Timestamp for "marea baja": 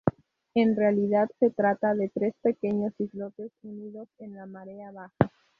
4.47-5.13